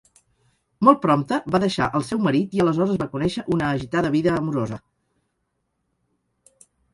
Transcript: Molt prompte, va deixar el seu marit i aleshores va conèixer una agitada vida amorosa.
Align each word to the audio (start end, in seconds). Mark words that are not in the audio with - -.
Molt 0.87 1.01
prompte, 1.01 1.37
va 1.55 1.59
deixar 1.63 1.89
el 1.99 2.05
seu 2.07 2.21
marit 2.27 2.55
i 2.59 2.63
aleshores 2.65 2.97
va 3.03 3.07
conèixer 3.11 3.43
una 3.57 3.69
agitada 3.75 4.13
vida 4.17 4.35
amorosa. 4.41 4.81